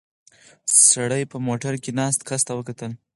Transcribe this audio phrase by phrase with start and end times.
[0.89, 2.91] سړي په موټر کې ناست کس ته وکتل.